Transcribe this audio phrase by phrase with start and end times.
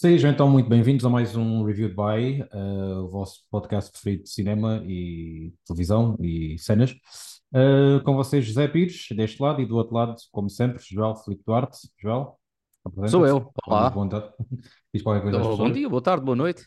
[0.00, 4.30] Sejam então muito bem-vindos a mais um Review by, uh, o vosso podcast preferido de
[4.30, 6.92] cinema e televisão e cenas.
[7.52, 11.42] Uh, com vocês, José Pires, deste lado, e do outro lado, como sempre, João Felipe
[11.44, 11.78] Duarte.
[12.00, 12.36] João,
[13.08, 13.90] Sou eu, olá.
[13.90, 14.06] Bom,
[14.94, 16.62] Diz qualquer coisa oh, Bom dia, boa tarde, boa noite.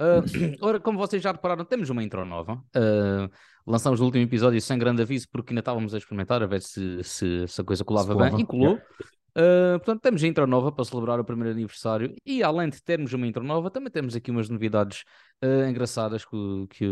[0.00, 2.54] Uh, ora, como vocês já repararam, temos uma intro nova.
[2.74, 3.30] Uh,
[3.66, 7.04] lançamos no último episódio sem grande aviso, porque ainda estávamos a experimentar a ver se,
[7.04, 8.36] se, se a coisa colava, colava.
[8.36, 8.80] bem, e colou.
[9.30, 13.12] Uh, portanto, temos a intro nova para celebrar o primeiro aniversário e além de termos
[13.12, 15.04] uma intro nova, também temos aqui umas novidades
[15.44, 16.86] uh, engraçadas que, que,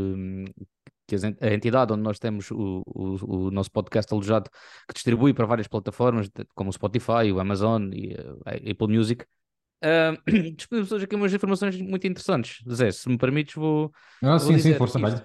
[1.07, 4.49] que, a entidade onde nós temos o, o, o, nosso podcast alojado,
[4.87, 9.25] que distribui para várias plataformas, como o Spotify, o Amazon e a uh, Apple Music,
[9.85, 12.63] uh, disponibilizou hoje aqui umas informações muito interessantes.
[12.73, 13.93] Zé, se me permites, vou.
[14.23, 15.23] Ah, sim, sim, força, mais.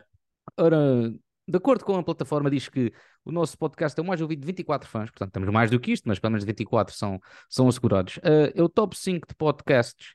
[0.58, 1.14] Ora,
[1.48, 2.92] de acordo com a plataforma, diz que
[3.26, 5.92] o nosso podcast é o mais ouvido de 24 fãs, portanto temos mais do que
[5.92, 7.20] isto, mas pelo menos 24 são,
[7.50, 8.18] são assegurados.
[8.18, 10.14] Uh, é o top 5 de podcasts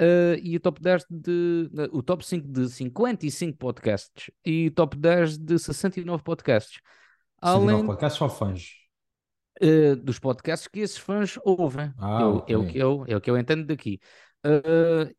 [0.00, 1.70] uh, e o top 10 de.
[1.72, 6.80] Uh, o top 5 de 55 podcasts e o top 10 de 69 podcasts.
[7.42, 7.86] 69 Além...
[7.86, 8.70] podcasts ou fãs?
[9.60, 11.92] Uh, dos podcasts que esses fãs ouvem.
[11.98, 12.54] Ah, é, okay.
[12.54, 13.98] é, o que eu, é o que eu entendo daqui.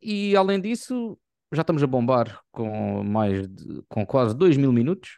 [0.02, 1.20] E além disso,
[1.52, 5.18] já estamos a bombar com mais de, com quase 2 mil minutos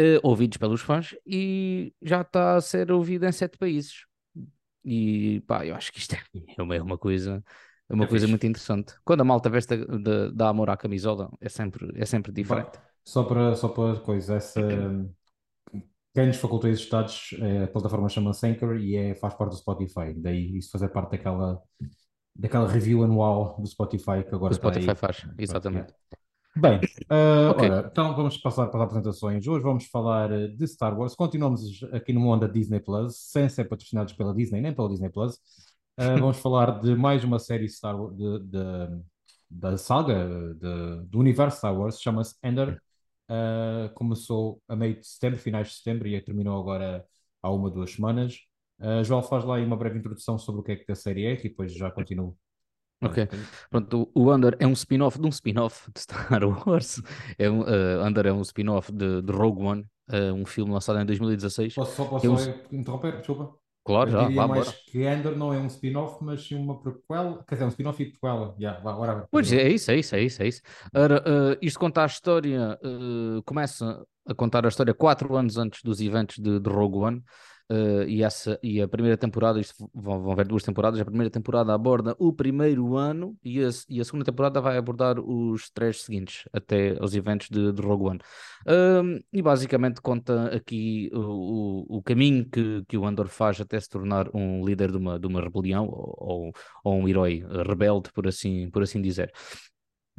[0.00, 4.04] uh, ouvidos pelos fãs e já está a ser ouvido em sete países.
[4.84, 6.22] E pá, eu acho que isto é,
[6.58, 7.42] é uma, é uma coisa,
[7.88, 8.94] é uma é coisa muito interessante.
[9.04, 9.76] Quando a malta veste
[10.32, 12.78] dá amor à camisola, é sempre, é sempre diferente.
[13.04, 14.60] Só para, só para coisa, essa.
[16.12, 19.56] Quem nos facultou esses estados, é, a plataforma chama-se Anchor e é, faz parte do
[19.58, 20.14] Spotify.
[20.16, 21.60] Daí isso fazer parte daquela,
[22.34, 25.92] daquela review anual do Spotify que agora o Spotify faz, exatamente.
[26.58, 27.68] Bem, uh, okay.
[27.68, 29.46] ora, então vamos passar para as apresentações.
[29.46, 31.14] Hoje vamos falar eh, de Star Wars.
[31.14, 35.10] Continuamos aqui no mundo da Disney Plus, sem ser patrocinados pela Disney nem pela Disney
[35.10, 35.34] Plus.
[35.98, 38.60] Uh, vamos falar de mais uma série Star Wars, de, de,
[39.50, 42.80] da saga de, do universo Star Wars, chama-se Ender.
[43.28, 47.04] Uh, começou a meio de setembro, finais de setembro, e terminou agora
[47.42, 48.34] há uma, duas semanas.
[49.04, 51.32] João faz lá aí uma breve introdução sobre o que é que a série é
[51.32, 52.36] e depois já continuo
[53.02, 53.28] Ok.
[53.70, 57.02] Pronto, o Under é um spin-off de um spin-off de Star Wars.
[57.38, 60.98] É um, uh, Under é um spin-off de, de, Rogue One, uh, um filme lançado
[61.00, 61.74] em 2016.
[61.74, 62.38] Posso só, posso é um...
[62.38, 63.18] só interromper?
[63.18, 63.54] Desculpa.
[63.84, 64.76] Claro, Eu já, diria mais bora.
[64.86, 67.44] que Under não é um spin-off, mas sim uma prequel.
[67.46, 68.56] Quer dizer, um spin-off e prequel.
[68.58, 70.42] Yeah, agora, pois é, é isso, é isso, é isso.
[70.42, 70.62] É isso.
[70.92, 72.76] Ora, uh, isto conta a história,
[73.44, 77.22] começa a contar a história quatro anos antes dos eventos de, de Rogue One.
[77.68, 81.28] Uh, e, essa, e a primeira temporada, isto vão, vão ver duas temporadas, a primeira
[81.28, 86.02] temporada aborda o primeiro ano e a, e a segunda temporada vai abordar os três
[86.02, 88.20] seguintes, até os eventos de, de Rogue One.
[88.64, 93.88] Uh, e basicamente conta aqui o, o, caminho que, que o Andor faz até se
[93.88, 96.52] tornar um líder de uma, de uma rebelião ou,
[96.84, 99.32] ou um herói rebelde, por assim, por assim dizer.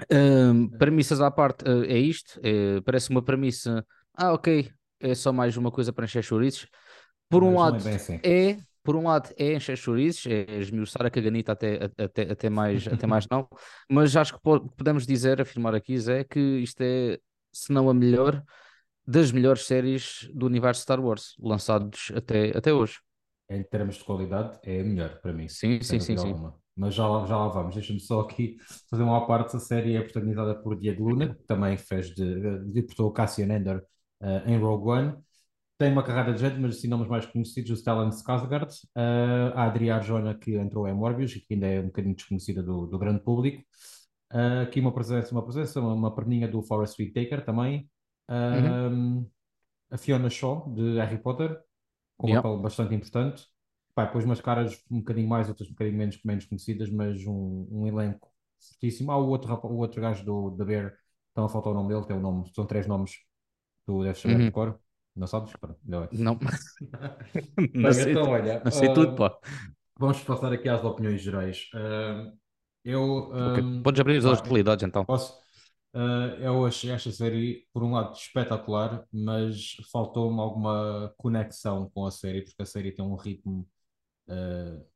[0.04, 4.70] Uh, premissas à parte, uh, é isto, é, parece uma premissa, ah ok,
[5.00, 6.68] é só mais uma coisa para encher chouriços,
[7.30, 8.20] por um lado, é, assim.
[8.24, 12.88] é, por um lado é encher chouriços, é esmiuçar a caganita até, até, até, mais,
[12.88, 13.48] até mais não,
[13.92, 17.20] mas acho que podemos dizer, afirmar aqui, Zé, que isto é,
[17.52, 18.44] se não a melhor,
[19.06, 23.00] das melhores séries do universo Star Wars, lançados até, até hoje.
[23.50, 25.48] Em termos de qualidade, é a melhor para mim.
[25.48, 26.36] Sim, sim, sim, sim.
[26.76, 27.74] Mas já, já lá vamos.
[27.74, 28.58] Deixa-me só aqui
[28.90, 29.56] fazer uma parte.
[29.56, 32.24] A série é protagonizada por Diego Luna, que também fez de,
[32.68, 33.78] interpretou Cassian Ender
[34.22, 35.27] uh, em Rogue One
[35.78, 39.66] tem uma carreira de gente, mas assim nomes mais conhecidos, o Stellan Skarsgård, uh, a
[39.66, 42.98] Adria Arjona, que entrou em Morbius e que ainda é um bocadinho desconhecida do, do
[42.98, 43.64] grande público.
[44.34, 47.90] Uh, aqui uma presença, uma presença, uma, uma perninha do Forest Whitaker também.
[48.28, 49.30] Uh, uhum.
[49.92, 51.60] A Fiona Shaw, de Harry Potter,
[52.18, 53.46] com um papel bastante importante.
[53.94, 57.68] Pá, depois umas caras um bocadinho mais, outras um bocadinho menos, menos conhecidas, mas um,
[57.72, 59.12] um elenco fortíssimo.
[59.12, 60.94] Ah, o outro, o outro gajo do, da Bear,
[61.30, 63.12] estão a faltar o nome dele, tem o nome, são três nomes,
[63.86, 64.46] tu deves saber uhum.
[64.46, 64.80] de cor.
[65.18, 65.52] Não sabes?
[65.84, 66.08] Não.
[66.12, 66.40] Não.
[67.74, 69.36] não, sei, então, olha, não sei uh, tudo, pá.
[70.00, 71.68] Vamos passar aqui às opiniões gerais.
[71.74, 72.38] Uh,
[72.86, 73.32] eu.
[73.52, 73.64] Okay.
[73.64, 75.04] Um, Podes abrir as hostilidades então.
[75.04, 75.34] Posso?
[75.96, 82.12] Uh, eu achei esta série, por um lado, espetacular, mas faltou-me alguma conexão com a
[82.12, 83.68] série, porque a série tem um ritmo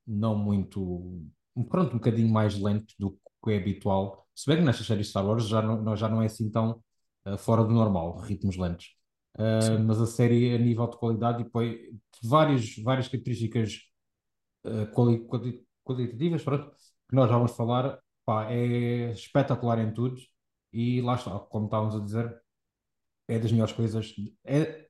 [0.05, 1.25] não muito.
[1.69, 4.27] Pronto, um bocadinho mais lento do que é habitual.
[4.35, 6.83] Se bem que nestas séries Star Wars já não, já não é assim tão
[7.39, 9.00] fora do normal, ritmos lentos.
[9.35, 11.79] Uh, mas a série a nível de qualidade e põe
[12.21, 13.79] várias, várias características
[14.65, 16.71] uh, quali, quali, qualitativas pronto,
[17.09, 20.17] que nós já vamos falar pá, é espetacular em tudo
[20.73, 22.41] e lá está, como estávamos a dizer
[23.27, 24.13] é das melhores coisas
[24.43, 24.89] é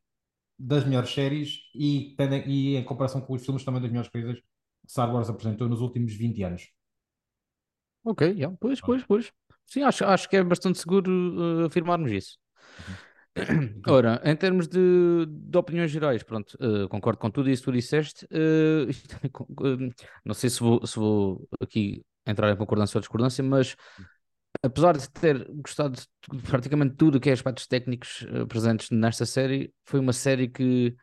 [0.57, 2.15] das melhores séries e,
[2.47, 5.81] e em comparação com os filmes também das melhores coisas que Star Wars apresentou nos
[5.81, 6.71] últimos 20 anos
[8.03, 9.31] Ok, yeah, pois, pois, pois.
[9.65, 11.11] Sim, acho, acho que é bastante seguro
[11.61, 12.39] uh, afirmarmos isso.
[12.87, 12.95] Uhum.
[13.87, 17.73] Ora, em termos de, de opiniões gerais, pronto, uh, concordo com tudo isso que tu
[17.73, 18.27] disseste.
[19.61, 19.89] Uh,
[20.25, 23.75] não sei se vou, se vou aqui entrar em concordância ou discordância, mas
[24.63, 29.99] apesar de ter gostado de praticamente tudo que é aspectos técnicos presentes nesta série, foi
[29.99, 30.95] uma série que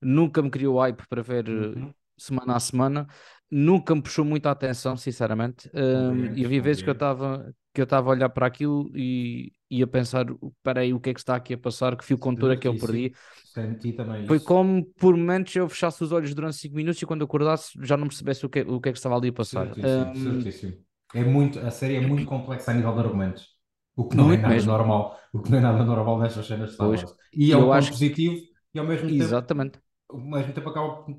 [0.00, 1.92] nunca me criou hype para ver uhum.
[2.16, 3.06] semana a semana,
[3.50, 5.70] nunca me puxou muito a atenção, sinceramente.
[5.74, 9.52] Um, e havia vezes que eu estava que eu estava a olhar para aquilo e,
[9.70, 10.26] e a pensar,
[10.58, 12.68] espera aí, o que é que está aqui a passar, que fio condutor é que
[12.68, 13.12] eu perdi.
[13.52, 14.46] Senti também Foi isso.
[14.46, 18.06] como, por momentos, eu fechasse os olhos durante 5 minutos e quando acordasse já não
[18.06, 19.74] percebesse o que, o que é que estava ali a passar.
[19.74, 20.72] Certíssimo, um, certíssimo.
[21.14, 23.56] É muito, a série é muito complexa a nível de argumentos.
[23.96, 24.70] O que não é nada mesmo.
[24.70, 25.18] normal.
[25.32, 27.04] O que não é nada normal nestas cenas de Star Wars.
[27.32, 28.36] E é um ponto positivo
[28.74, 29.72] e ao mesmo Exatamente.
[29.72, 29.84] tempo...
[30.08, 31.16] Ao mesmo tempo acaba por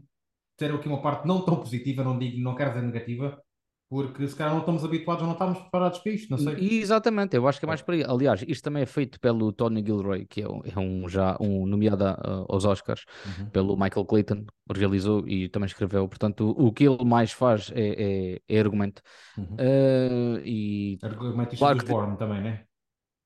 [0.56, 3.42] ter aqui uma parte não tão positiva, não digo, não quero dizer negativa,
[3.90, 6.80] porque se calhar não estamos habituados ou não estamos preparados para isto, não sei.
[6.80, 8.04] Exatamente, eu acho que é mais por aí.
[8.04, 11.66] Aliás, isto também é feito pelo Tony Gilroy, que é um, é um já um
[11.66, 13.50] nomeado uh, aos Oscars, uhum.
[13.50, 14.46] pelo Michael Clayton,
[14.76, 16.08] realizou e também escreveu.
[16.08, 19.02] Portanto, o, o que ele mais faz é, é, é argumento.
[19.38, 19.56] Uhum.
[19.56, 22.18] Uh, e argumento claro que...
[22.18, 22.64] Também, né?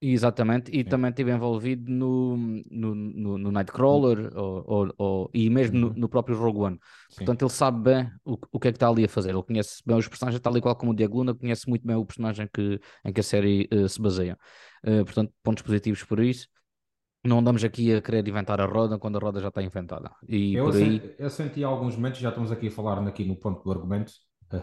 [0.04, 0.84] Exatamente, e Sim.
[0.86, 2.36] também estive envolvido no,
[2.72, 5.94] no, no, no Nightcrawler ou, ou, ou, e mesmo uhum.
[5.94, 6.80] no, no, próprio Rogue One.
[7.08, 7.18] Sim.
[7.18, 9.30] Portanto, ele sabe bem o, o que é que está ali a fazer.
[9.30, 11.96] Ele conhece bem os personagens, tal e qual como o Diego Luna, conhece muito bem
[11.96, 14.40] o personagem que, em que a série uh, se baseia.
[14.84, 16.48] Uh, portanto, pontos positivos por isso.
[17.24, 20.10] Não andamos aqui a querer inventar a roda quando a roda já está inventada.
[20.28, 21.00] E eu, por aí...
[21.00, 24.14] senti, eu senti alguns momentos, já estamos aqui a falar aqui no ponto do argumento,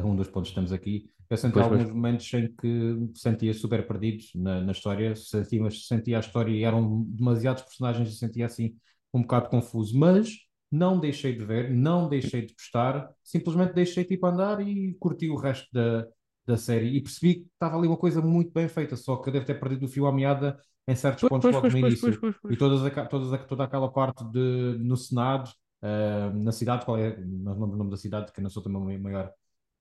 [0.04, 1.94] um dos pontos que temos aqui, eu senti pois, alguns pois.
[1.94, 7.04] momentos em que sentia super perdido na, na história, sentia, sentia a história e eram
[7.04, 8.74] demasiados personagens e sentia assim
[9.12, 10.30] um bocado confuso, mas
[10.70, 15.36] não deixei de ver, não deixei de gostar, simplesmente deixei tipo andar e curti o
[15.36, 16.06] resto da,
[16.46, 16.96] da série.
[16.96, 19.58] E percebi que estava ali uma coisa muito bem feita, só que eu devo ter
[19.58, 22.18] perdido o fio à meada em certos pois, pontos logo no início.
[22.50, 25.50] E todas, todas, toda aquela parte de, no Senado,
[25.82, 28.98] uh, na cidade, qual é, não lembro o nome da cidade, que não sou também
[28.98, 29.30] maior,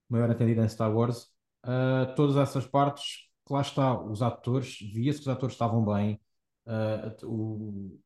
[0.10, 1.28] maior entendido em Star Wars,
[1.66, 6.20] uh, todas essas partes, que lá está, os atores, via-se que os atores estavam bem,
[6.66, 8.00] uh, o,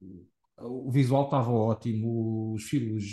[0.60, 3.04] o visual estava ótimo, os filhos,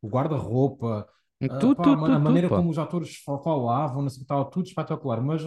[0.00, 1.06] o guarda-roupa,
[1.48, 5.42] tudo, pá, tudo, a, tudo, maneira tudo, como os atores falavam, estava tudo espetacular, mas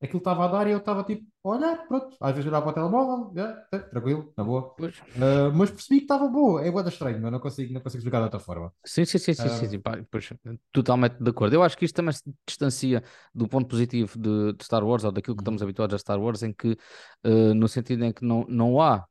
[0.00, 2.90] aquilo estava a dar e eu estava tipo, olha, pronto, às vezes olhava para o
[2.90, 4.74] telemóvel, yeah, é, tranquilo, na boa.
[4.80, 8.18] Uh, mas percebi que estava boa, é boa estranho, mas não consigo, não consigo explicar
[8.18, 8.72] de outra forma.
[8.84, 9.50] Sim, sim, sim, sim, uh...
[9.50, 10.32] sim, sim pá, pois,
[10.72, 11.54] totalmente de acordo.
[11.54, 13.04] Eu acho que isto também se distancia
[13.34, 15.66] do ponto positivo de, de Star Wars ou daquilo que estamos uhum.
[15.66, 16.78] habituados a Star Wars, em que,
[17.26, 19.04] uh, no sentido em que não, não há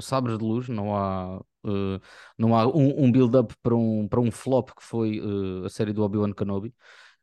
[0.00, 1.40] sabres de luz, não há,
[2.38, 5.20] não há um, um build-up para um, para um flop que foi
[5.64, 6.72] a série do Obi-Wan Kenobi.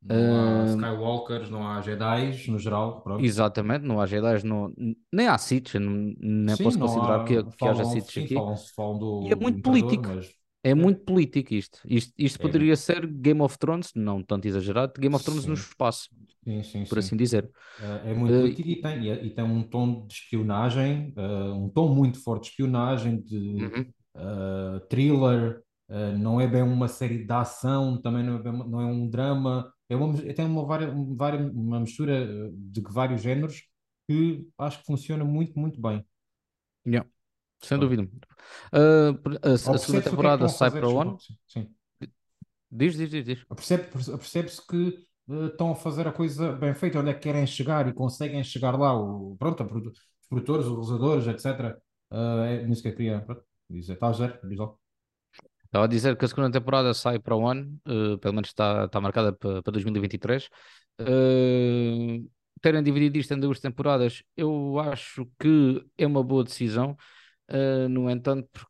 [0.01, 3.01] Não há Skywalkers, não há Jedi no geral.
[3.01, 3.23] Pronto.
[3.23, 4.73] Exatamente, não há Jedi, não,
[5.11, 8.33] nem há Sith, nem sim, posso considerar há, que, que haja Sith aqui.
[8.33, 10.07] Falam, falam do, e é muito político.
[10.07, 10.27] Mas...
[10.63, 11.79] É, é muito político isto.
[11.85, 12.41] Isto, isto é.
[12.41, 15.49] poderia ser Game of Thrones, não tanto exagerado, Game of Thrones sim.
[15.49, 16.09] no espaço,
[16.43, 17.49] sim, sim, por assim dizer.
[17.81, 21.69] É, é muito uh, político e tem, e tem um tom de espionagem, uh, um
[21.69, 23.85] tom muito forte de espionagem, de uhum.
[24.15, 25.61] uh, thriller.
[26.17, 29.71] não é bem uma série de ação, também não é, bem, não é um drama,
[29.89, 33.63] é uma, tem uma, várias, uma mistura eh, de vários géneros
[34.07, 36.05] que acho que funciona muito, muito bem.
[36.85, 37.09] Yeah.
[37.61, 38.03] Sem dúvida.
[38.73, 41.21] Uh, a, a segunda é temporada que sai para onde?
[41.47, 41.69] Sim.
[42.71, 43.25] Diz, diz, diz.
[43.25, 43.43] diz.
[43.43, 47.87] Percebe-se que uh, estão a fazer a coisa bem feita, onde é que querem chegar
[47.87, 48.95] e conseguem chegar lá.
[48.95, 51.77] O, pronto, os produtores, os realizadores, etc.
[52.11, 53.25] Uh, é nisso que eu queria
[53.69, 53.93] dizer.
[53.93, 54.47] Está a?
[54.47, 54.79] Diz logo.
[55.69, 58.85] Estava a dizer que a segunda temporada sai para o ano, uh, pelo menos está,
[58.85, 60.49] está marcada para, para 2023.
[60.99, 62.27] Uh,
[62.59, 66.97] terem dividido isto em duas temporadas, eu acho que é uma boa decisão.
[67.51, 68.65] Uh, no entanto,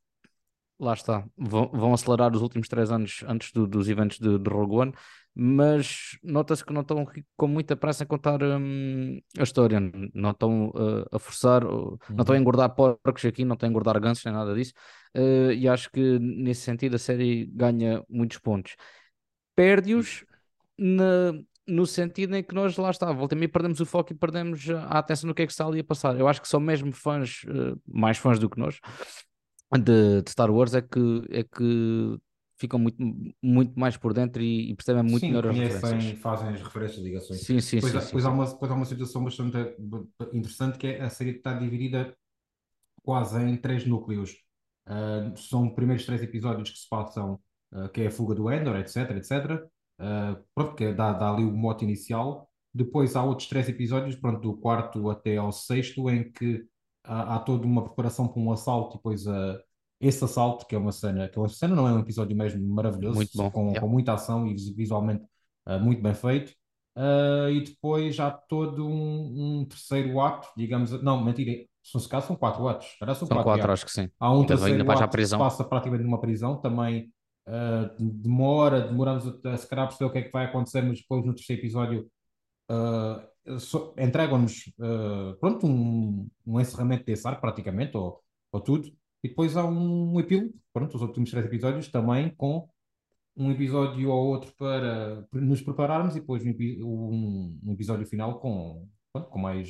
[0.77, 4.50] lá está, vão, vão, acelerar os últimos três anos antes do, dos eventos de, de
[4.50, 4.94] Rogue One
[5.41, 9.79] mas nota-se que não estão com muita pressa em contar hum, a história,
[10.13, 11.98] não estão uh, a forçar, uhum.
[12.10, 12.41] não estão a uhum.
[12.41, 14.74] engordar porcos aqui, não estão a engordar gansos, nem nada disso,
[15.15, 18.75] uh, e acho que nesse sentido a série ganha muitos pontos.
[19.55, 20.25] Perde-os
[21.67, 25.00] no sentido em que nós lá está, voltamos e perdemos o foco e perdemos a
[25.00, 26.19] atenção no que é que está ali a passar.
[26.19, 28.77] Eu acho que são mesmo fãs, uh, mais fãs do que nós,
[29.77, 32.19] de, de, Star Wars, é que, é que
[32.60, 33.01] ficam muito,
[33.42, 36.20] muito mais por dentro e, e percebem muito sim, melhor as referências.
[36.20, 37.42] fazem as referências, ligações.
[37.42, 39.58] Sim, sim, pois, sim, há, sim, pois, Há uma, pois há uma situação bastante
[40.34, 42.13] interessante que é a série está dividida
[43.01, 44.36] quase em três núcleos.
[44.88, 47.39] Uh, são os primeiros três episódios que se passam,
[47.74, 49.63] uh, que é a fuga do Endor, etc, etc.
[50.00, 52.50] Uh, pronto, que é, dá, dá ali o mote inicial.
[52.74, 56.66] Depois há outros três episódios, pronto, do quarto até ao sexto, em que
[57.04, 59.60] há, há toda uma preparação para um assalto e depois a,
[60.00, 62.65] esse assalto, que é uma cena, que é uma cena não é um episódio mesmo
[62.74, 63.82] maravilhoso, Muito bom, com, yeah.
[63.82, 65.25] com muita ação e visualmente
[65.68, 66.53] uh, muito bem feito.
[66.96, 72.27] Uh, e depois há todo um, um, terceiro ato, digamos, não, mentira, se se caso
[72.27, 74.10] são quatro atos, era são, são quatro, acho que sim.
[74.20, 77.12] Há um então, terceiro ato que passa praticamente numa prisão, também
[77.48, 81.00] uh, demora, demoramos a, a se calhar perceber o que é que vai acontecer, mas
[81.00, 82.10] depois no terceiro episódio
[83.60, 84.72] so, entregam-nos
[85.39, 88.91] pronto, um, um encerramento desse arco praticamente, ou, ou tudo,
[89.23, 92.69] e depois há um epílogo, pronto, os últimos três episódios também com
[93.35, 99.29] um episódio ou outro para nos prepararmos e depois um, um episódio final com, pronto,
[99.29, 99.69] com mais,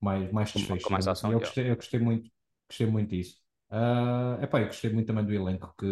[0.00, 0.86] mais, mais desfecho.
[0.86, 1.32] Com mais ação.
[1.32, 2.30] Eu gostei, eu gostei muito,
[2.68, 3.36] gostei muito disso.
[3.70, 5.86] Uh, epá, eu gostei muito também do elenco que,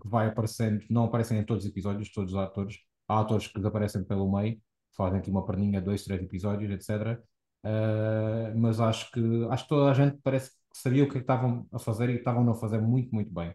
[0.00, 2.78] que vai aparecendo, não aparecem em todos os episódios, todos os atores.
[3.08, 4.58] Há atores que desaparecem pelo meio,
[4.96, 7.18] fazem aqui uma perninha, dois, três episódios, etc.
[7.62, 9.20] Uh, ah, mas acho que
[9.50, 12.16] acho que toda a gente parece sabia o que, é que estavam a fazer e
[12.16, 13.54] estavam a fazer muito, muito bem.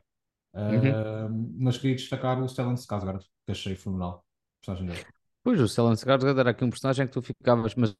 [0.53, 1.55] Uh, uhum.
[1.59, 4.25] Mas queria destacar o Stellan Skarsgård, que achei fenomenal.
[5.43, 7.95] Pois, o Stellan Skarsgård era aqui um personagem que tu ficavas, mas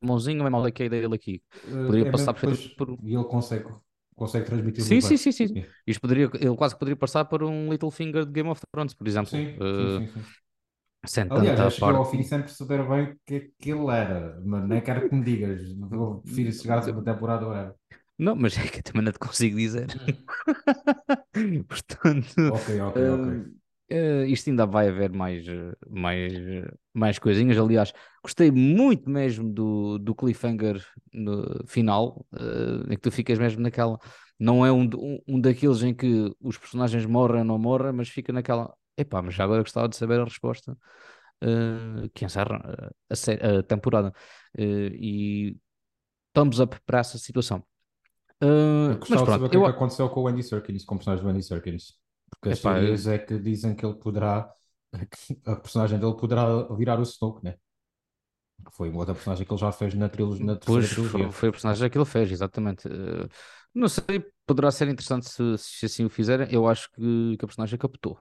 [0.00, 1.42] mãozinho, é mal que a ideia dele aqui.
[1.62, 2.98] Poderia é passar mesmo, por...
[3.02, 3.68] E ele consegue,
[4.14, 5.64] consegue transmitir sim, sim, sim, sim, sim.
[5.86, 9.30] Isto poderia, ele quase poderia passar por um Littlefinger de Game of Thrones, por exemplo.
[9.30, 10.26] Sim, uh, sim, sim, sim.
[11.06, 14.40] Sem Aliás, já chegou ao fim sem perceber bem o que, é que ele era,
[14.44, 15.62] mas nem quero que me digas.
[15.92, 17.74] Eu prefiro chegar a temporada era.
[18.18, 19.86] Não, mas é que eu também não te consigo dizer.
[21.34, 21.62] Hum.
[21.68, 23.56] Portanto, ok, ok, ok.
[23.88, 25.44] Uh, isto ainda vai haver mais,
[25.88, 26.32] mais,
[26.92, 27.56] mais coisinhas.
[27.56, 33.62] Aliás, gostei muito mesmo do, do cliffhanger no final, uh, em que tu ficas mesmo
[33.62, 33.98] naquela.
[34.38, 38.08] Não é um, um, um daqueles em que os personagens morrem ou não morrem, mas
[38.08, 38.74] fica naquela.
[38.96, 40.72] Epá, mas já agora gostava de saber a resposta
[41.42, 42.60] uh, que encerra
[43.10, 44.12] a, a temporada.
[44.58, 45.56] e
[46.32, 47.64] thumbs up para essa situação.
[48.42, 49.62] Uh, eu gostava de saber o que, eu...
[49.62, 51.94] é que aconteceu com o Andy Serkins, com o personagem do Andy Serkins.
[52.30, 53.12] Porque as Epá, teorias eu...
[53.12, 54.50] é que dizem que ele poderá,
[55.46, 57.54] a personagem dele poderá virar o Snoke, né?
[58.72, 61.24] Foi uma outra personagem que ele já fez na, trilogia, na pois, trilogia.
[61.24, 62.88] Foi, foi a personagem que ele fez, exatamente.
[62.88, 63.28] Uh,
[63.74, 66.48] não sei, poderá ser interessante se, se assim o fizerem.
[66.50, 68.18] Eu acho que, que a personagem captou.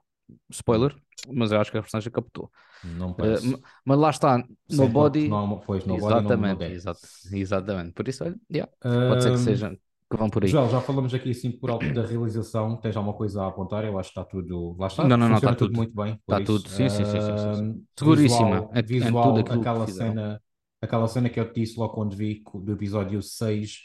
[0.50, 0.96] Spoiler,
[1.32, 2.52] mas eu acho que a personagem captou.
[2.84, 3.54] Não parece.
[3.54, 5.28] Uh, mas lá está, no body.
[5.28, 7.00] Não, pois, exatamente, body, exato,
[7.32, 7.94] exatamente.
[7.94, 9.78] Por isso, olha, yeah, pode ser que seja
[10.10, 10.50] que vão por aí.
[10.50, 12.78] Já, já falamos aqui assim por alto da realização.
[12.78, 13.84] Tens alguma coisa a apontar?
[13.86, 14.76] Eu acho que está tudo.
[14.78, 15.08] Lá está.
[15.08, 16.14] Não, não, não, está tudo, tudo muito bem.
[16.14, 17.86] Está tudo, sim, sim, sim, sim, sim.
[17.98, 18.70] Seguríssima.
[18.86, 20.42] Visual, visual é, é aquela cena,
[20.82, 23.78] aquela cena que eu te disse logo quando vi do episódio 6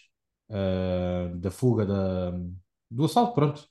[0.51, 2.33] uh, da fuga da,
[2.91, 3.67] do assalto, pronto.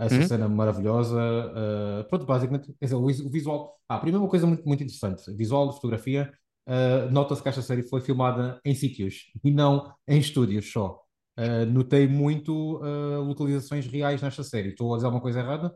[0.00, 0.26] Essa uhum.
[0.26, 1.18] cena maravilhosa.
[1.18, 3.76] Uh, pronto, basicamente, dizer, o, o, visual.
[3.88, 6.32] Ah, primeiro uma coisa muito, muito interessante: visual, fotografia.
[6.66, 11.00] Uh, Nota-se que esta série foi filmada em sítios e não em estúdios só.
[11.38, 12.80] Uh, notei muito
[13.24, 14.70] localizações reais nesta série.
[14.70, 15.74] Estou a dizer alguma coisa errada?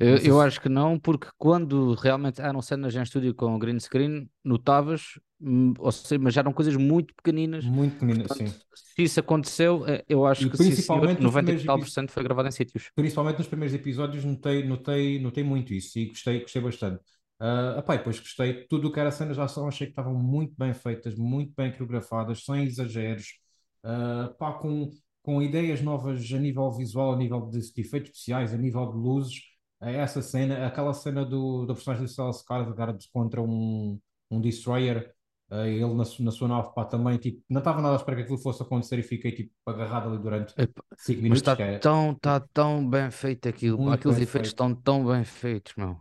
[0.00, 4.28] Eu, eu acho que não, porque quando realmente eram cenas em estúdio com green screen,
[4.42, 7.64] notavas, hum, ou seja, mas eram coisas muito pequeninas.
[7.64, 8.58] Muito pequeninas, Portanto, sim.
[8.74, 12.12] Se isso aconteceu, eh, eu acho e que principalmente sim, 90 e tal por cento
[12.12, 12.90] foi gravado em sítios.
[12.94, 17.02] Principalmente nos primeiros episódios notei, notei, notei muito isso e gostei, gostei bastante.
[17.40, 20.54] Uh, epá, depois gostei, tudo o que era cenas de ação achei que estavam muito
[20.56, 23.34] bem feitas, muito bem coreografadas, sem exageros
[23.84, 24.90] uh, pá, com,
[25.22, 28.96] com ideias novas a nível visual, a nível de, de efeitos especiais, a nível de
[28.96, 29.53] luzes.
[29.84, 34.00] Uh, essa cena, aquela cena do, do personagem de Stellan Skarsgård contra um,
[34.30, 35.12] um Destroyer,
[35.50, 38.22] uh, ele na, na, sua nave, pá, também, tipo, não estava nada a esperar que
[38.22, 41.28] aquilo fosse acontecer e fiquei, tipo, agarrado ali durante 5 minutos.
[41.28, 41.78] Mas está é...
[41.78, 44.46] tão, tá tão bem feito aquilo, Muito aqueles efeitos feito.
[44.46, 45.98] estão tão bem feitos, meu.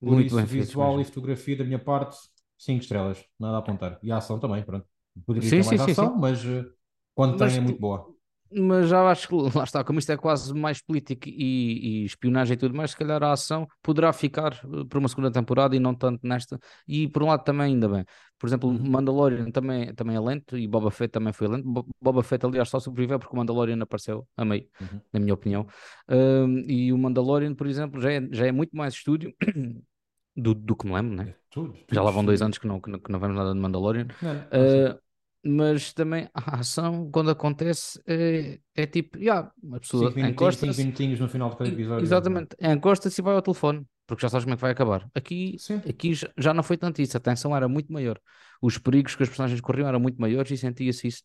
[0.00, 2.16] Por Muito isso, bem visual e fotografia da minha parte,
[2.58, 4.00] 5 estrelas, nada a apontar.
[4.02, 4.84] E a ação também, pronto.
[5.24, 6.72] Poderia sim, ter mais sim, ação, sim, mas uh,
[7.14, 8.12] quando mas tem é muito boa.
[8.54, 12.54] Mas já acho que lá está, como isto é quase mais político e, e, espionagem
[12.54, 15.80] e tudo mais, se calhar a ação poderá ficar eh, por uma segunda temporada e
[15.80, 16.58] não tanto nesta.
[16.86, 18.04] E por um lado também ainda bem.
[18.38, 18.90] Por exemplo, uhum.
[18.90, 21.86] Mandalorian também, também é lento e Boba Fett também foi lento.
[22.00, 25.00] Boba Fett, aliás, só sobreviveu porque o Mandalorian apareceu a meio, uhum.
[25.12, 25.66] na minha opinião.
[26.08, 29.32] Um, e o Mandalorian, por exemplo, já é, já é muito mais estúdio
[30.36, 31.28] do, do que me lembro, né?
[31.28, 33.36] É tudo, tudo Já lá vão dois anos que não, que não, que não vemos
[33.36, 34.08] nada de Mandalorian.
[34.20, 35.00] Não,
[35.44, 40.78] mas também a ação, quando acontece, é, é tipo, yeah, uma pessoa cinco encosta cinco
[40.78, 42.04] minutinhos no final de cada episódio.
[42.04, 45.08] Exatamente, encosta-se e vai ao telefone, porque já sabes como é que vai acabar.
[45.14, 45.56] Aqui,
[45.88, 48.20] aqui já não foi tanto isso, a tensão era muito maior.
[48.60, 51.24] Os perigos que as personagens corriam eram muito maiores e sentia-se isso,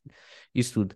[0.55, 0.95] isso tudo.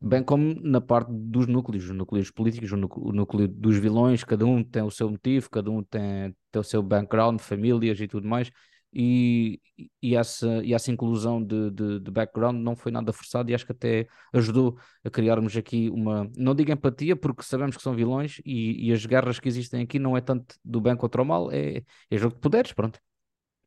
[0.00, 4.24] Bem como na parte dos núcleos, os núcleos políticos, o núcleo, o núcleo dos vilões,
[4.24, 8.08] cada um tem o seu motivo, cada um tem, tem o seu background, famílias e
[8.08, 8.50] tudo mais
[8.92, 9.60] e,
[10.02, 13.64] e, essa, e essa inclusão de, de, de, background não foi nada forçado e acho
[13.64, 18.40] que até ajudou a criarmos aqui uma, não digo empatia, porque sabemos que são vilões
[18.44, 21.50] e, e as guerras que existem aqui não é tanto do bem contra o mal,
[21.50, 23.00] é, é jogo de poderes, pronto.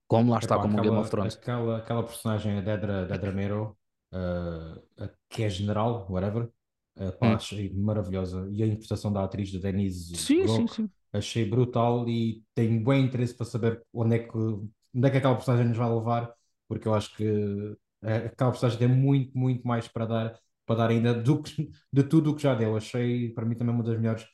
[0.08, 1.36] Como lá está, como aquela, Game of Thrones.
[1.36, 3.76] Aquela, aquela personagem, a Dedra, Dedra Mero,
[4.14, 6.44] uh, que é general, whatever,
[6.98, 7.34] uh, pá, hum.
[7.34, 8.48] achei maravilhosa.
[8.52, 10.90] E a interpretação da atriz, da Denise sim, sim, sim.
[11.12, 14.38] achei brutal e tenho bem interesse para saber onde é que
[14.96, 16.34] onde é que aquela personagem nos vai levar,
[16.68, 20.90] porque eu acho que é, aquela personagem tem muito, muito mais para dar, para dar
[20.90, 22.78] ainda do que, de tudo o que já deu.
[22.78, 24.26] Achei, para mim, também uma das melhores,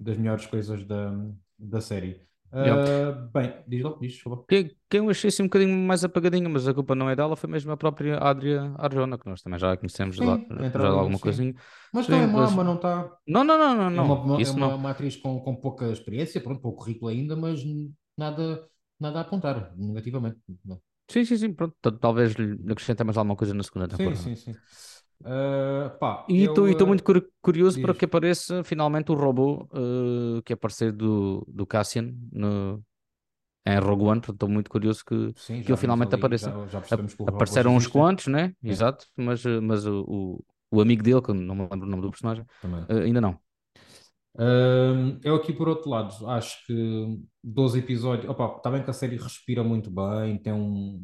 [0.00, 1.12] das melhores coisas da,
[1.58, 2.26] da série.
[2.50, 6.66] Uh, bem, diz lá, diz, quem, quem eu achei assim um bocadinho mais apagadinho, mas
[6.66, 9.76] a culpa não é dela, foi mesmo a própria Adria Arjona, que nós também já
[9.76, 11.22] conhecemos sim, lá, já alguma sim.
[11.22, 11.54] coisinha.
[11.92, 12.54] Mas sim, não é má, mas...
[12.54, 13.18] mas não está.
[13.26, 13.90] Não, não, não, não.
[13.90, 14.02] não.
[14.02, 14.76] É uma, Isso é uma, não.
[14.76, 17.62] uma atriz com, com pouca experiência, pronto, pouco currículo ainda, mas
[18.16, 18.66] nada
[18.98, 20.38] nada a apontar negativamente.
[20.64, 20.80] Não.
[21.10, 21.74] Sim, sim, sim, pronto.
[21.98, 24.16] Talvez lhe acrescente mais alguma coisa na segunda temporada.
[24.16, 24.58] Sim, sim, sim.
[25.20, 27.02] Uh, pá, e estou uh, muito
[27.42, 27.84] curioso diz.
[27.84, 32.80] para que apareça finalmente o robô uh, que parceiro do, do Cassian no,
[33.66, 36.54] em Rogue One, portanto estou muito curioso que, Sim, que ele finalmente ali, apareça.
[36.70, 38.54] Já, já Apareceram uns quantos, né?
[38.62, 38.68] É.
[38.68, 42.10] Exato, mas, mas o, o, o, amigo dele, que não me lembro o nome do
[42.10, 42.44] personagem,
[42.88, 43.40] ainda não.
[44.34, 48.92] Uh, eu aqui por outro lado, acho que 12 episódios, opa, está bem que a
[48.92, 51.02] série respira muito bem, tem um,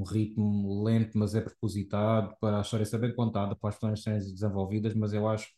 [0.00, 4.02] um ritmo lento, mas é propositado para a história ser bem contada, para as personagens
[4.04, 5.48] serem desenvolvidas, mas eu acho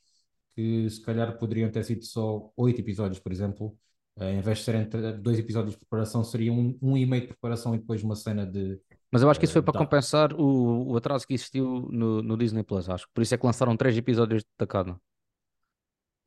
[0.54, 3.76] que se calhar poderiam ter sido só 8 episódios, por exemplo,
[4.20, 4.88] uh, em vez de serem
[5.20, 8.46] dois episódios de preparação, seria um, um e meio de preparação e depois uma cena
[8.46, 8.78] de.
[9.10, 12.36] Mas eu acho que isso foi para compensar o, o atraso que existiu no, no
[12.36, 13.08] Disney Plus, acho.
[13.12, 15.00] Por isso é que lançaram três episódios de tacada.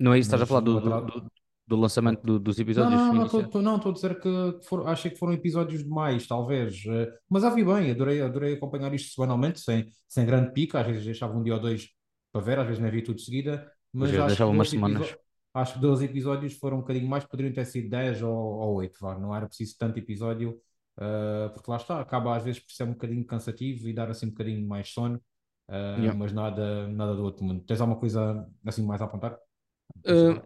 [0.02, 1.32] Não é isso que estás a falar do, do,
[1.68, 3.00] do, lançamento do, dos episódios?
[3.00, 6.84] Não, não, não, estou a dizer que for, achei que foram episódios demais, talvez.
[6.88, 10.80] Eh, mas ouvi bem, adorei, adorei acompanhar isto semanalmente, sem, sem grande pica.
[10.80, 11.88] Às vezes deixava um dia ou dois
[12.32, 13.72] para ver, às vezes não havia tudo de seguida.
[13.94, 15.16] Mas acho deixava umas semanas.
[15.54, 18.98] Acho que 12 episódios foram um bocadinho mais, poderiam ter sido 10 ou, ou 8,
[19.02, 19.20] vá.
[19.20, 20.58] não era preciso tanto episódio,
[20.98, 24.28] uh, porque lá está, acaba às vezes por ser um bocadinho cansativo e dar assim
[24.28, 25.18] um bocadinho mais sono,
[25.68, 26.14] uh, yeah.
[26.14, 27.66] mas nada, nada do outro mundo.
[27.66, 29.38] Tens alguma coisa assim mais a apontar?
[30.00, 30.42] Uh,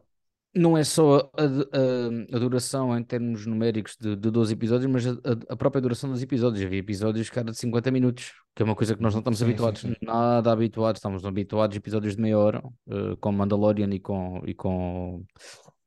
[0.56, 5.06] não é só a, a, a, duração em termos numéricos de, de 12 episódios, mas
[5.06, 5.14] a,
[5.50, 6.66] a, própria duração dos episódios.
[6.66, 9.46] Havia episódios cara de 50 minutos, que é uma coisa que nós não estamos sim,
[9.46, 9.96] habituados, sim, sim.
[10.02, 14.54] nada habituados, estamos habituados a episódios de meia hora, uh, com Mandalorian e com, e
[14.54, 15.26] com,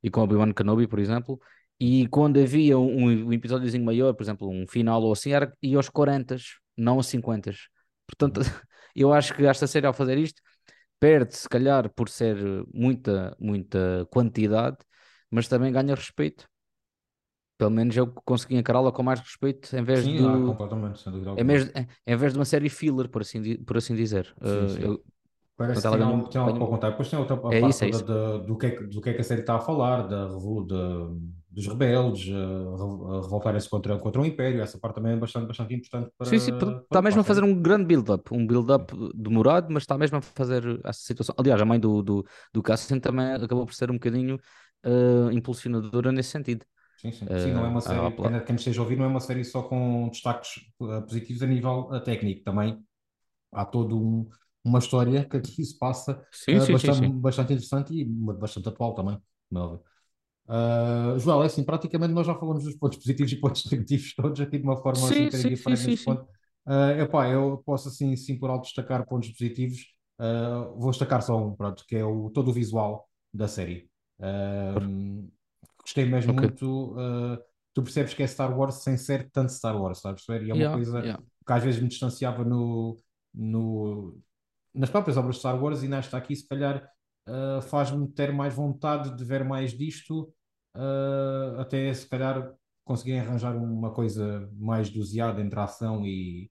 [0.03, 1.41] e com Obi-Wan Kenobi, por exemplo.
[1.81, 5.79] E quando havia um, um episódiozinho maior, por exemplo, um final ou assim, era, ia
[5.79, 6.37] aos 40,
[6.77, 7.53] não aos 50.
[8.07, 8.41] Portanto,
[8.95, 10.43] eu acho que esta série, ao fazer isto,
[11.01, 12.37] perde se calhar por ser
[12.73, 14.79] muita, muita quantidade,
[15.31, 16.49] mas também ganha respeito.
[17.57, 20.25] Pelo menos eu consegui encará-la com mais respeito em vez sim, de.
[20.25, 21.35] Ah, completamente, sem dúvida.
[21.41, 24.33] Em vez, de, em vez de uma série filler, por assim, por assim dizer.
[24.41, 24.83] Sim, uh, sim.
[24.83, 25.05] Eu,
[25.59, 26.91] Parece que tem, algo, tem algo para contar.
[26.91, 28.05] Depois tem outra é parte isso, é isso.
[28.05, 31.09] Do, que é, do que é que a série está a falar, da, da,
[31.59, 34.63] dos rebeldes, a, revoltarem-se contra, contra o Império.
[34.63, 36.29] Essa parte também é bastante, bastante importante para.
[36.29, 40.19] Sim, sim, está mesmo a fazer um grande build-up, um build-up demorado, mas está mesmo
[40.19, 41.35] a fazer essa situação.
[41.37, 44.37] Aliás, a mãe do, do, do Cassian também acabou por ser um bocadinho
[44.87, 46.65] uh, impulsionadora nesse sentido.
[46.97, 47.25] Sim, sim.
[47.25, 49.45] Uh, sim, não é uma série, quem, quem esteja a ouvir, não é uma série
[49.45, 52.79] só com destaques uh, positivos a nível técnico, também
[53.53, 54.29] há todo um,
[54.65, 58.95] uma história que aqui se passa sim, sim, bastante, sim, bastante interessante e bastante atual
[58.95, 59.19] também.
[59.51, 59.81] Não
[60.49, 64.41] Uh, Joel, é assim, praticamente nós já falamos dos pontos positivos e pontos negativos todos
[64.41, 66.23] aqui de uma forma sim, assim, sim, diferente sim, sim, ponto.
[66.67, 69.95] Uh, epá, eu posso assim, sim, por alto destacar pontos positivos.
[70.19, 73.91] Uh, vou destacar só um, pronto, que é o, todo o visual da série.
[74.19, 75.31] Uh,
[75.83, 76.47] gostei mesmo okay.
[76.47, 76.97] muito.
[77.75, 80.27] Tu percebes que é Star Wars sem ser tanto Star Wars, sabes?
[80.29, 81.23] E é uma yeah, coisa yeah.
[81.47, 82.99] que às vezes me distanciava no,
[83.33, 84.19] no,
[84.75, 86.91] nas próprias obras de Star Wars e nesta aqui, se calhar,
[87.71, 90.35] faz-me ter mais vontade de ver mais disto
[90.79, 96.51] uh, até se calhar conseguir arranjar uma coisa mais doseada entre ação e,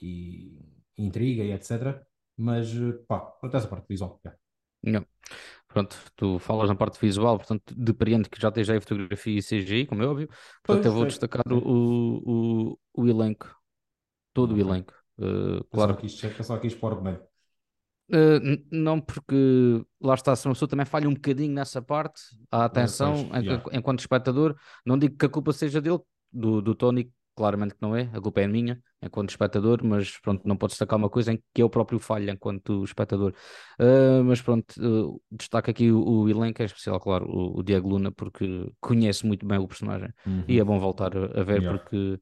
[0.00, 0.58] e,
[0.96, 2.00] intriga e etc.
[2.36, 2.72] Mas
[3.06, 4.20] pá, pronto, essa parte visual.
[4.24, 4.40] Yeah.
[4.82, 5.06] Não.
[5.68, 9.86] Pronto, tu falas na parte visual, portanto, depreendo que já tens aí fotografia e CGI,
[9.86, 10.28] como é óbvio.
[10.62, 13.54] Portanto, pois, eu vou destacar o, o, o, elenco,
[14.32, 14.94] todo o elenco.
[15.18, 15.96] Uh, claro.
[15.96, 17.18] que isto é só aqui expor bem.
[18.10, 22.66] Uh, não, porque lá está, se uma pessoa também falha um bocadinho nessa parte, a
[22.66, 23.64] atenção, é, yeah.
[23.72, 26.00] enquanto espectador, não digo que a culpa seja dele,
[26.32, 30.46] do, do Tony claramente que não é, a culpa é minha, enquanto espectador, mas pronto,
[30.46, 33.34] não posso destacar uma coisa em que eu próprio falho enquanto espectador.
[33.78, 37.88] Uh, mas pronto, uh, destaco aqui o, o, elenco, em especial, claro, o, o, Diego
[37.88, 40.44] Luna, porque conhece muito bem o personagem uhum.
[40.46, 41.78] e é bom voltar a, a ver, yeah.
[41.78, 42.20] porque,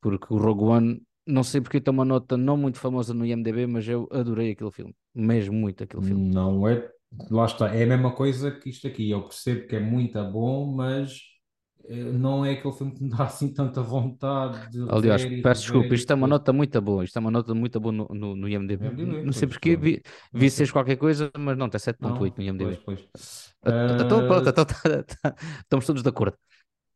[0.00, 3.66] porque o Rogue One não sei porque tem uma nota não muito famosa no IMDB,
[3.66, 6.34] mas eu adorei aquele filme, mesmo muito aquele filme.
[6.34, 6.88] Não é,
[7.30, 9.10] lá está, é a mesma coisa que isto aqui.
[9.10, 11.18] Eu percebo que é muito bom, mas
[11.88, 15.94] eh, não é aquele filme que me dá assim tanta vontade de Aliás, peço desculpa,
[15.94, 18.48] isto é uma nota muito boa, isto é uma nota muito boa no, no, no
[18.48, 18.86] IMDB.
[18.86, 19.22] IMDB.
[19.24, 22.78] Não sei porque vi, vi seja qualquer coisa, mas não, tem 7.8 no IMDB.
[22.84, 23.54] Pois, pois.
[23.66, 24.64] Então, pronto, então,
[25.62, 26.36] estamos todos de acordo.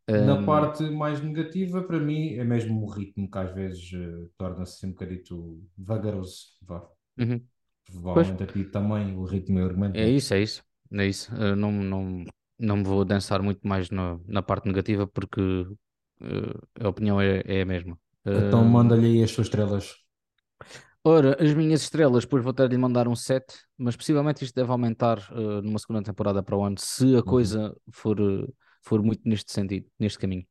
[0.09, 4.87] Na parte mais negativa, para mim, é mesmo o ritmo que às vezes uh, torna-se
[4.87, 6.47] um bocadito vagaroso.
[6.63, 6.89] Vá.
[7.19, 7.41] Uhum.
[7.85, 9.97] Provavelmente aqui também o ritmo é o argumento.
[9.97, 10.63] É isso, é isso.
[10.93, 11.35] É isso.
[11.35, 12.25] Uh, não, não,
[12.59, 17.43] não me vou dançar muito mais no, na parte negativa porque uh, a opinião é,
[17.45, 17.99] é a mesma.
[18.25, 19.95] Então manda-lhe aí as suas estrelas.
[21.05, 24.71] Ora, as minhas estrelas, depois vou ter de mandar um 7, mas possivelmente isto deve
[24.71, 27.23] aumentar uh, numa segunda temporada para o ano, se a uhum.
[27.23, 28.53] coisa for, uh,
[28.89, 30.47] for muito neste sentido, neste caminho.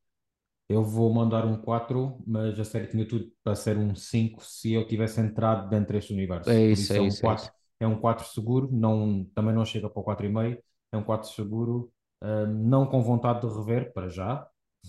[0.70, 4.74] Eu vou mandar um 4, mas a série tinha tudo para ser um 5 se
[4.74, 6.50] eu tivesse entrado dentro deste universo.
[6.50, 7.54] É isso, isso é, é, um isso, 4, é, isso.
[7.80, 10.58] é um 4 seguro, não, também não chega para o 4,5,
[10.92, 14.46] é um 4 seguro, uh, não com vontade de rever, para já,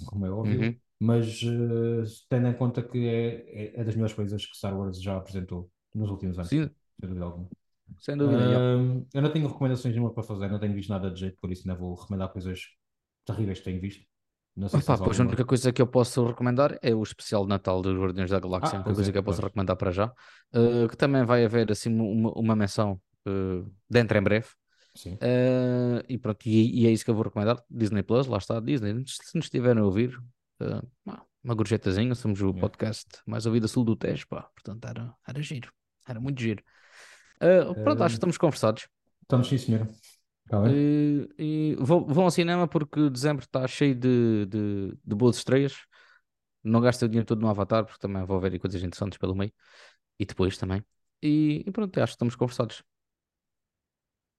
[0.06, 0.76] como é óbvio, uhum.
[0.98, 5.00] mas uh, tendo em conta que é, é, é, das melhores coisas que Star Wars
[5.00, 6.48] já apresentou nos últimos anos.
[6.48, 6.68] Sim.
[7.00, 7.48] Sem dúvida alguma.
[8.00, 8.40] Sem dúvida.
[8.40, 11.52] Uh, eu não tenho recomendações nenhuma para fazer, não tenho visto nada de jeito, por
[11.52, 12.60] isso ainda vou recomendar coisas
[13.28, 14.04] terríveis que tenho visto.
[14.56, 17.44] Não sei Opa, se pois a única coisa que eu posso recomendar é o especial
[17.44, 19.50] de Natal dos Guardiões da Galáxia, ah, a única coisa é, que eu posso pois.
[19.50, 20.12] recomendar para já.
[20.52, 24.48] Uh, que também vai haver assim uma, uma menção uh, dentro em breve.
[24.96, 25.14] Sim.
[25.14, 27.62] Uh, e pronto, e, e, é isso que eu vou recomendar.
[27.70, 29.04] Disney Plus, lá está, Disney.
[29.06, 30.18] Se nos estiverem a ouvir,
[30.60, 34.50] uh, uma gorjetazinha, somos o podcast mais ouvido a sul do Tejo, pá.
[34.54, 35.72] Portanto, era, era giro,
[36.06, 36.64] era muito giro.
[37.36, 38.88] Uh, pronto, acho que estamos conversados.
[39.22, 39.86] Estamos sim, senhor.
[40.48, 45.36] Tá e, e vão, vão ao cinema porque dezembro está cheio de, de, de boas
[45.36, 45.86] estreias.
[46.64, 49.52] Não gastem o dinheiro todo no Avatar, porque também vou ver coisas interessantes pelo meio.
[50.18, 50.82] E depois também.
[51.22, 52.82] E, e pronto, acho que estamos conversados.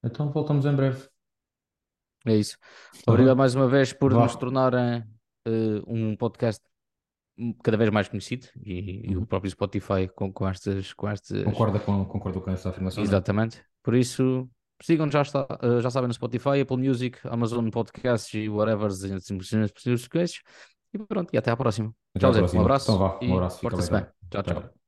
[0.04, 1.08] Então voltamos em breve.
[2.26, 2.58] É isso.
[3.06, 4.24] Tá Obrigado mais uma vez por Vá.
[4.24, 5.02] nos tornarem
[5.48, 6.63] uh, um podcast
[7.63, 9.13] cada vez mais conhecido e, uhum.
[9.13, 10.93] e, o próprio Spotify com, com estas.
[10.93, 11.43] Com estas...
[11.43, 13.02] Concorda com, concordo com essa afirmação.
[13.02, 13.06] É?
[13.06, 13.63] Exatamente.
[13.82, 14.50] Por isso,
[14.82, 19.04] Sigam, já, está, uh, já sabem, no Spotify, Apple Music, Amazon Podcasts e whatever, as
[20.94, 21.94] E pronto, e até à próxima.
[22.18, 22.58] Tchau, Zé.
[22.58, 22.92] Um abraço.
[22.92, 23.62] Então vá, um abraço.
[23.62, 24.06] Porta-se bem.
[24.30, 24.62] Tchau, tchau.
[24.62, 24.79] tchau.